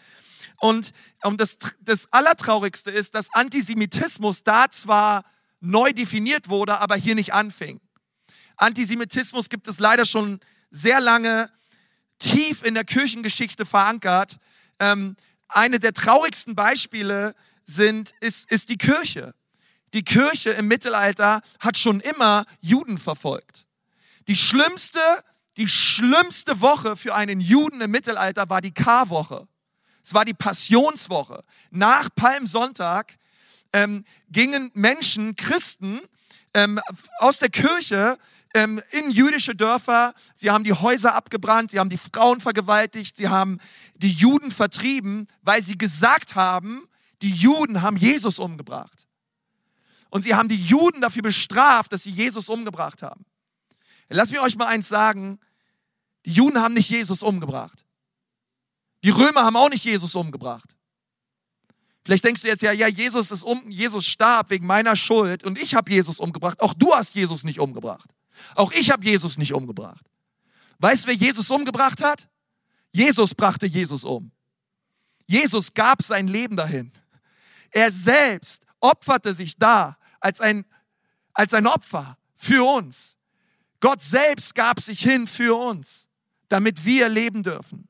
[0.61, 5.25] Und, und das, das Allertraurigste ist, dass Antisemitismus da zwar
[5.61, 7.81] neu definiert wurde, aber hier nicht anfing.
[8.57, 11.51] Antisemitismus gibt es leider schon sehr lange
[12.19, 14.39] tief in der Kirchengeschichte verankert.
[14.81, 15.17] Ähm,
[15.49, 19.35] eine der traurigsten Beispiele sind, ist, ist die Kirche.
[19.95, 23.67] Die Kirche im Mittelalter hat schon immer Juden verfolgt.
[24.27, 25.01] Die schlimmste
[25.59, 29.49] die schlimmste Woche für einen Juden im Mittelalter war die Karwoche.
[30.05, 31.43] Es war die Passionswoche.
[31.71, 33.19] Nach Palmsonntag
[33.73, 36.01] ähm, gingen Menschen, Christen,
[36.55, 36.81] ähm,
[37.19, 38.17] aus der Kirche
[38.55, 40.15] ähm, in jüdische Dörfer.
[40.33, 43.59] Sie haben die Häuser abgebrannt, sie haben die Frauen vergewaltigt, sie haben
[43.97, 46.89] die Juden vertrieben, weil sie gesagt haben,
[47.21, 49.09] die Juden haben Jesus umgebracht.
[50.09, 53.27] Und sie haben die Juden dafür bestraft, dass sie Jesus umgebracht haben.
[54.09, 55.39] Lass mich euch mal eins sagen,
[56.29, 57.87] die Juden haben nicht Jesus umgebracht.
[59.03, 60.77] Die Römer haben auch nicht Jesus umgebracht.
[62.05, 65.59] Vielleicht denkst du jetzt ja, ja, Jesus ist um, Jesus starb wegen meiner Schuld und
[65.59, 66.61] ich habe Jesus umgebracht.
[66.61, 68.15] Auch du hast Jesus nicht umgebracht.
[68.57, 70.05] Auch ich habe Jesus nicht umgebracht.
[70.81, 72.29] Weißt du, wer Jesus umgebracht hat?
[72.93, 74.31] Jesus brachte Jesus um.
[75.27, 76.93] Jesus gab sein Leben dahin.
[77.71, 80.67] Er selbst opferte sich da als ein,
[81.33, 83.17] als ein Opfer für uns.
[83.81, 86.08] Gott selbst gab sich hin für uns
[86.49, 87.89] damit wir leben dürfen.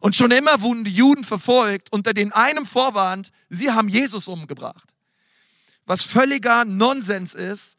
[0.00, 4.94] Und schon immer wurden die Juden verfolgt unter den einem Vorwand, sie haben Jesus umgebracht.
[5.86, 7.78] Was völliger Nonsens ist.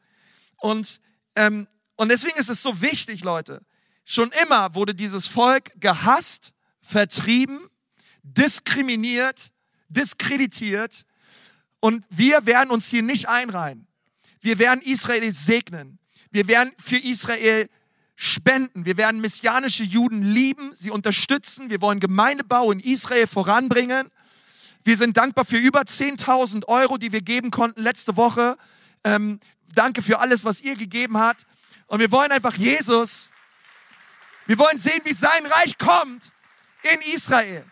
[0.58, 1.00] Und,
[1.36, 3.62] ähm, und deswegen ist es so wichtig, Leute.
[4.04, 7.60] Schon immer wurde dieses Volk gehasst, vertrieben,
[8.24, 9.52] diskriminiert,
[9.88, 11.06] diskreditiert.
[11.80, 13.88] Und wir werden uns hier nicht einreihen.
[14.42, 16.00] Wir werden Israel segnen.
[16.32, 17.70] Wir werden für Israel
[18.22, 18.84] spenden.
[18.84, 21.70] Wir werden messianische Juden lieben, sie unterstützen.
[21.70, 24.12] Wir wollen Gemeindebau in Israel voranbringen.
[24.84, 28.58] Wir sind dankbar für über 10.000 Euro, die wir geben konnten letzte Woche.
[29.06, 29.40] Ähm,
[29.74, 31.46] danke für alles, was ihr gegeben habt.
[31.88, 33.32] Und wir wollen einfach Jesus,
[34.48, 36.34] wir wollen sehen, wie sein Reich kommt
[36.84, 37.64] in Israel.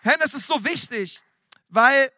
[0.00, 1.20] Herr, das ist so wichtig,
[1.68, 2.10] weil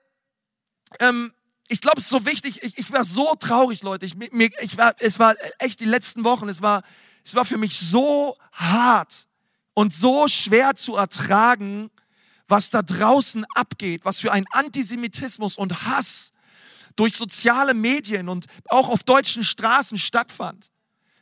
[1.00, 1.34] ähm,
[1.66, 2.62] ich glaube, es ist so wichtig.
[2.62, 4.06] Ich, ich war so traurig, Leute.
[4.06, 6.48] Ich, mir, ich war, es war echt die letzten Wochen.
[6.48, 6.84] Es war
[7.24, 9.26] es war für mich so hart
[9.72, 11.90] und so schwer zu ertragen,
[12.46, 16.32] was da draußen abgeht, was für ein Antisemitismus und Hass
[16.96, 20.70] durch soziale Medien und auch auf deutschen Straßen stattfand.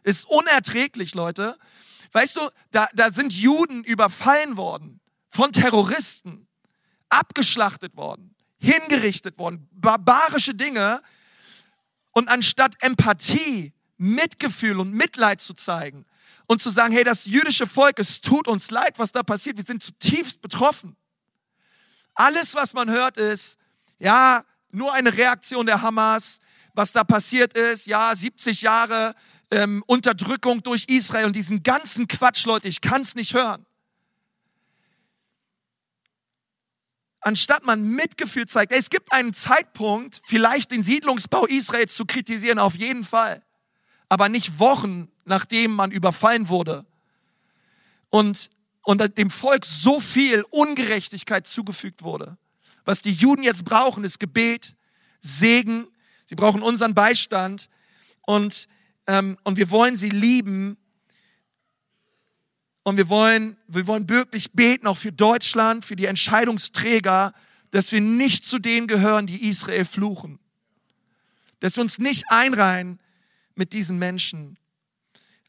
[0.03, 1.57] Ist unerträglich, Leute.
[2.11, 2.41] Weißt du,
[2.73, 6.47] da, da sind Juden überfallen worden von Terroristen,
[7.09, 11.01] abgeschlachtet worden, hingerichtet worden, barbarische Dinge.
[12.11, 16.05] Und anstatt Empathie Mitgefühl und Mitleid zu zeigen
[16.47, 19.65] und zu sagen, hey, das jüdische Volk, es tut uns leid, was da passiert, wir
[19.65, 20.97] sind zutiefst betroffen.
[22.15, 23.59] Alles, was man hört, ist,
[23.99, 26.41] ja, nur eine Reaktion der Hamas,
[26.75, 29.15] was da passiert ist, ja, 70 Jahre
[29.51, 33.65] ähm, Unterdrückung durch Israel und diesen ganzen Quatsch, Leute, ich kann es nicht hören.
[37.21, 42.75] Anstatt man Mitgefühl zeigt, es gibt einen Zeitpunkt, vielleicht den Siedlungsbau Israels zu kritisieren, auf
[42.75, 43.45] jeden Fall
[44.13, 46.85] aber nicht Wochen nachdem man überfallen wurde
[48.11, 48.51] und,
[48.83, 52.37] und dem Volk so viel Ungerechtigkeit zugefügt wurde.
[52.85, 54.77] Was die Juden jetzt brauchen, ist Gebet,
[55.23, 55.87] Segen.
[56.27, 57.71] Sie brauchen unseren Beistand
[58.27, 58.69] und,
[59.07, 60.77] ähm, und wir wollen sie lieben.
[62.83, 67.33] Und wir wollen, wir wollen wirklich beten, auch für Deutschland, für die Entscheidungsträger,
[67.71, 70.39] dass wir nicht zu denen gehören, die Israel fluchen.
[71.61, 72.99] Dass wir uns nicht einreihen
[73.57, 74.59] mit diesen Menschen.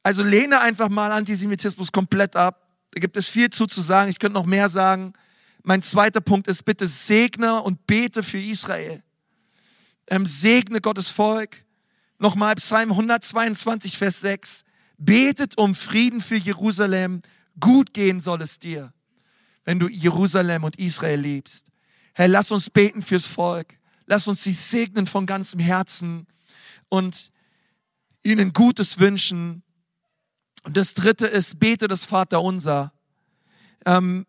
[0.03, 2.67] Also lehne einfach mal Antisemitismus komplett ab.
[2.91, 4.09] Da gibt es viel zu zu sagen.
[4.09, 5.13] Ich könnte noch mehr sagen.
[5.63, 9.01] Mein zweiter Punkt ist, bitte segne und bete für Israel.
[10.07, 11.63] Ähm, segne Gottes Volk.
[12.19, 14.65] Nochmal Psalm 122, Vers 6.
[14.97, 17.21] Betet um Frieden für Jerusalem.
[17.59, 18.93] Gut gehen soll es dir,
[19.63, 21.67] wenn du Jerusalem und Israel liebst.
[22.13, 23.77] Herr, lass uns beten fürs Volk.
[24.05, 26.27] Lass uns sie segnen von ganzem Herzen
[26.89, 27.31] und
[28.23, 29.63] ihnen Gutes wünschen.
[30.63, 32.93] Und das dritte ist, bete das Vaterunser.
[33.85, 34.25] Ähm,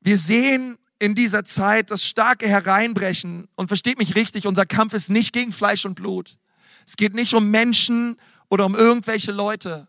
[0.00, 3.48] wir sehen in dieser Zeit das starke Hereinbrechen.
[3.56, 6.38] Und versteht mich richtig, unser Kampf ist nicht gegen Fleisch und Blut.
[6.86, 8.16] Es geht nicht um Menschen
[8.48, 9.88] oder um irgendwelche Leute,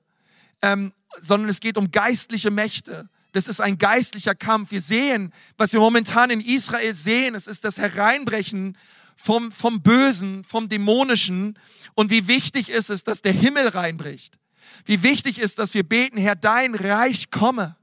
[0.62, 3.10] ähm, sondern es geht um geistliche Mächte.
[3.34, 4.72] Das ist ein geistlicher Kampf.
[4.72, 8.78] Wir sehen, was wir momentan in Israel sehen, es ist das Hereinbrechen
[9.16, 11.58] vom, vom Bösen, vom Dämonischen.
[11.94, 14.38] Und wie wichtig ist es, dass der Himmel reinbricht.
[14.86, 17.76] Wie wichtig ist, dass wir beten, Herr, dein Reich komme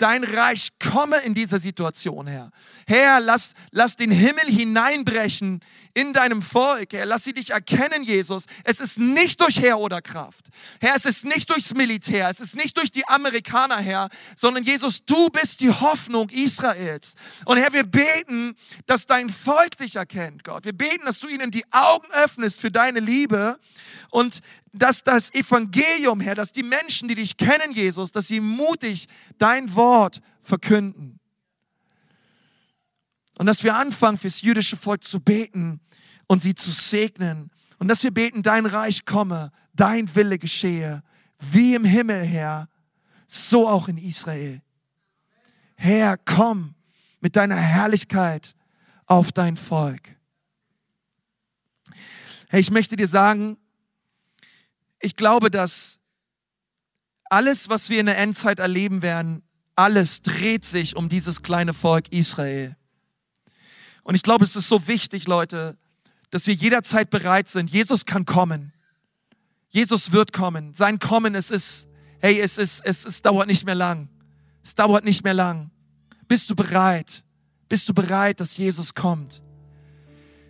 [0.00, 2.50] dein Reich komme in dieser Situation, Herr.
[2.86, 5.60] Herr, lass, lass den Himmel hineinbrechen
[5.92, 7.06] in deinem Volk, Herr.
[7.06, 8.44] Lass sie dich erkennen, Jesus.
[8.64, 10.48] Es ist nicht durch Herr oder Kraft.
[10.80, 15.04] Herr, es ist nicht durchs Militär, es ist nicht durch die Amerikaner, Herr, sondern Jesus,
[15.04, 17.14] du bist die Hoffnung Israels.
[17.44, 20.64] Und Herr, wir beten, dass dein Volk dich erkennt, Gott.
[20.64, 23.58] Wir beten, dass du ihnen die Augen öffnest für deine Liebe
[24.10, 24.40] und
[24.72, 29.74] dass das Evangelium, Herr, dass die Menschen, die dich kennen, Jesus, dass sie mutig dein
[29.74, 31.18] Wort verkünden.
[33.36, 35.80] Und dass wir anfangen, fürs jüdische Volk zu beten
[36.26, 37.50] und sie zu segnen.
[37.78, 41.02] Und dass wir beten, dein Reich komme, dein Wille geschehe,
[41.38, 42.68] wie im Himmel, Herr,
[43.26, 44.60] so auch in Israel.
[45.74, 46.74] Herr, komm
[47.20, 48.54] mit deiner Herrlichkeit
[49.06, 50.16] auf dein Volk.
[52.48, 53.56] Hey, ich möchte dir sagen,
[55.00, 55.98] ich glaube, dass
[57.24, 59.42] alles, was wir in der Endzeit erleben werden,
[59.76, 62.76] alles dreht sich um dieses kleine Volk Israel.
[64.02, 65.78] Und ich glaube, es ist so wichtig, Leute,
[66.30, 67.70] dass wir jederzeit bereit sind.
[67.70, 68.72] Jesus kann kommen.
[69.68, 70.74] Jesus wird kommen.
[70.74, 74.08] Sein Kommen, es ist, hey, es ist, es, es dauert nicht mehr lang.
[74.62, 75.70] Es dauert nicht mehr lang.
[76.26, 77.24] Bist du bereit?
[77.68, 79.42] Bist du bereit, dass Jesus kommt?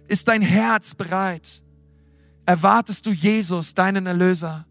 [0.08, 1.62] Ist dein Herz bereit?
[2.50, 4.66] Erwartest du Jesus, deinen Erlöser.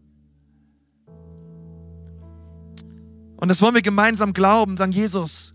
[3.38, 5.54] Und das wollen wir gemeinsam glauben, sagen, Jesus,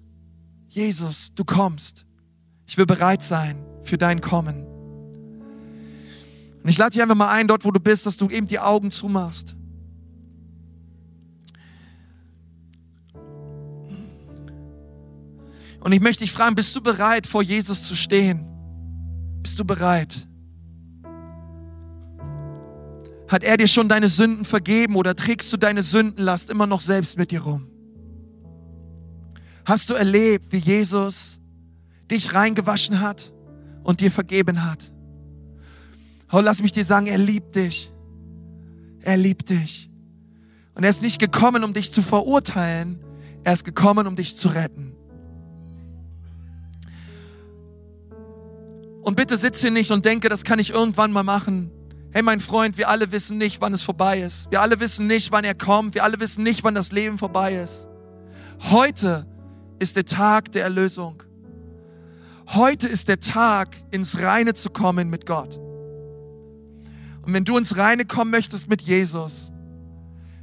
[0.68, 2.08] Jesus, du kommst.
[2.66, 4.66] Ich will bereit sein für dein Kommen.
[6.64, 8.58] Und ich lade dich einfach mal ein, dort wo du bist, dass du eben die
[8.58, 9.54] Augen zumachst.
[15.80, 18.48] Und ich möchte dich fragen, bist du bereit, vor Jesus zu stehen?
[19.44, 20.28] Bist du bereit?
[23.28, 27.18] Hat er dir schon deine Sünden vergeben oder trägst du deine Sündenlast immer noch selbst
[27.18, 27.68] mit dir rum?
[29.66, 31.40] Hast du erlebt, wie Jesus
[32.10, 33.34] dich reingewaschen hat
[33.84, 34.92] und dir vergeben hat?
[36.32, 37.92] Oh, lass mich dir sagen, er liebt dich.
[39.02, 39.90] Er liebt dich.
[40.76, 43.00] Und er ist nicht gekommen, um dich zu verurteilen,
[43.44, 44.96] er ist gekommen, um dich zu retten.
[49.02, 51.72] Und bitte sitz hier nicht und denke, das kann ich irgendwann mal machen.
[52.16, 54.50] Hey mein Freund, wir alle wissen nicht, wann es vorbei ist.
[54.50, 55.96] Wir alle wissen nicht, wann er kommt.
[55.96, 57.90] Wir alle wissen nicht, wann das Leben vorbei ist.
[58.72, 59.28] Heute
[59.80, 61.22] ist der Tag der Erlösung.
[62.48, 65.58] Heute ist der Tag, ins Reine zu kommen mit Gott.
[65.58, 69.52] Und wenn du ins Reine kommen möchtest mit Jesus,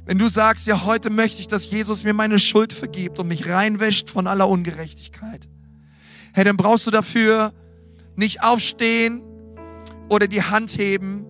[0.05, 3.49] wenn du sagst, ja, heute möchte ich, dass Jesus mir meine Schuld vergibt und mich
[3.49, 5.49] reinwäscht von aller Ungerechtigkeit,
[6.33, 7.51] hey, dann brauchst du dafür
[8.15, 9.23] nicht aufstehen
[10.07, 11.25] oder die Hand heben,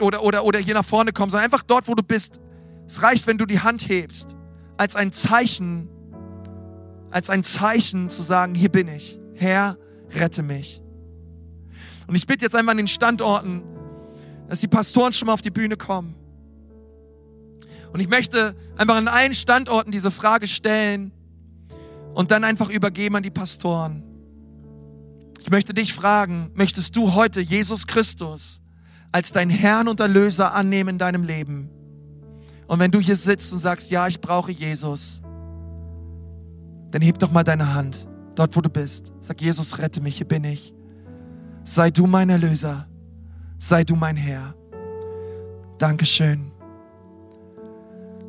[0.00, 2.40] oder, oder, oder hier nach vorne kommen, sondern einfach dort, wo du bist.
[2.86, 4.36] Es reicht, wenn du die Hand hebst,
[4.76, 5.88] als ein Zeichen,
[7.10, 9.18] als ein Zeichen zu sagen, hier bin ich.
[9.34, 9.78] Herr,
[10.10, 10.82] rette mich.
[12.06, 13.62] Und ich bitte jetzt einmal an den Standorten,
[14.48, 16.16] dass die Pastoren schon mal auf die Bühne kommen.
[17.92, 21.12] Und ich möchte einfach an allen Standorten diese Frage stellen
[22.14, 24.02] und dann einfach übergeben an die Pastoren.
[25.40, 28.59] Ich möchte dich fragen, möchtest du heute Jesus Christus
[29.12, 31.68] als dein Herrn und Erlöser annehmen in deinem Leben.
[32.66, 35.20] Und wenn du hier sitzt und sagst, ja, ich brauche Jesus,
[36.90, 39.12] dann heb doch mal deine Hand, dort wo du bist.
[39.20, 40.72] Sag, Jesus, rette mich, hier bin ich.
[41.64, 42.86] Sei du mein Erlöser,
[43.58, 44.54] sei du mein Herr.
[45.78, 46.52] Dankeschön.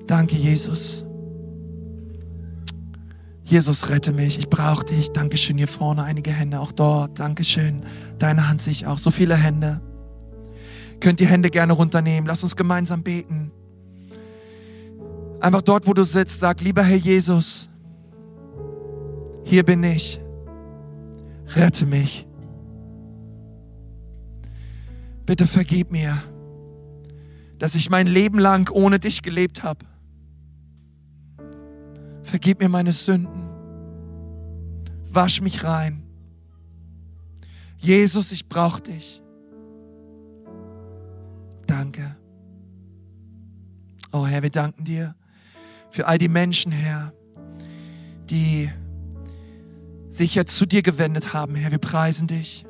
[0.07, 1.05] Danke, Jesus.
[3.43, 5.11] Jesus, rette mich, ich brauche dich.
[5.11, 7.19] Dankeschön hier vorne, einige Hände, auch dort.
[7.19, 7.81] Dankeschön.
[8.17, 9.81] Deine Hand sehe ich auch, so viele Hände
[11.01, 12.27] könnt die Hände gerne runternehmen.
[12.27, 13.51] Lass uns gemeinsam beten.
[15.41, 17.67] Einfach dort, wo du sitzt, sag, lieber Herr Jesus,
[19.43, 20.21] hier bin ich.
[21.47, 22.25] Rette mich.
[25.25, 26.17] Bitte vergib mir,
[27.57, 29.85] dass ich mein Leben lang ohne dich gelebt habe.
[32.23, 33.49] Vergib mir meine Sünden.
[35.11, 36.03] Wasch mich rein.
[37.77, 39.20] Jesus, ich brauche dich.
[41.71, 42.17] Danke.
[44.11, 45.15] Oh Herr, wir danken dir
[45.89, 47.13] für all die Menschen, Herr,
[48.29, 48.69] die
[50.09, 51.71] sich jetzt zu dir gewendet haben, Herr.
[51.71, 52.65] Wir preisen dich.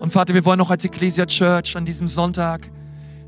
[0.00, 2.68] Und Vater, wir wollen auch als Ecclesia Church an diesem Sonntag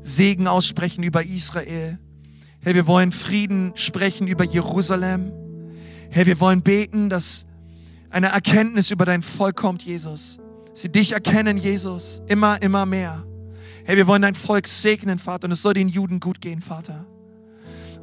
[0.01, 1.97] Segen aussprechen über Israel.
[2.59, 5.31] Herr, wir wollen Frieden sprechen über Jerusalem.
[6.09, 7.45] Herr, wir wollen beten, dass
[8.09, 10.41] eine Erkenntnis über dein Volk kommt, Jesus.
[10.73, 13.23] Sie dich erkennen, Jesus, immer, immer mehr.
[13.83, 17.05] Herr, wir wollen dein Volk segnen, Vater, und es soll den Juden gut gehen, Vater.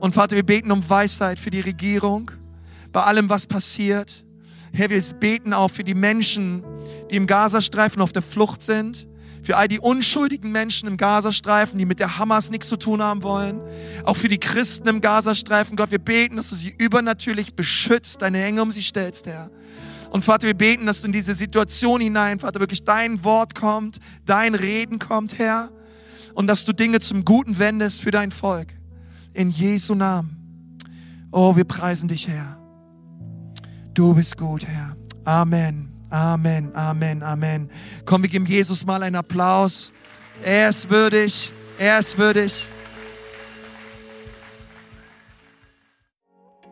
[0.00, 2.30] Und Vater, wir beten um Weisheit für die Regierung,
[2.92, 4.24] bei allem, was passiert.
[4.72, 6.62] Herr, wir beten auch für die Menschen,
[7.10, 9.08] die im Gazastreifen auf der Flucht sind,
[9.42, 13.22] für all die unschuldigen Menschen im Gazastreifen, die mit der Hamas nichts zu tun haben
[13.22, 13.60] wollen,
[14.04, 15.76] auch für die Christen im Gazastreifen.
[15.76, 19.50] Gott, wir beten, dass du sie übernatürlich beschützt, deine Engel um sie stellst, Herr.
[20.10, 23.98] Und Vater, wir beten, dass du in diese Situation hinein, Vater, wirklich dein Wort kommt,
[24.24, 25.70] dein Reden kommt, Herr,
[26.34, 28.68] und dass du Dinge zum Guten wendest für dein Volk.
[29.34, 30.36] In Jesu Namen.
[31.30, 32.58] Oh, wir preisen dich, Herr.
[33.92, 34.96] Du bist gut, Herr.
[35.24, 35.92] Amen.
[36.10, 37.70] Amen, Amen, Amen.
[38.06, 39.92] Komm, wir geben Jesus mal einen Applaus.
[40.42, 42.66] Er ist würdig, er ist würdig.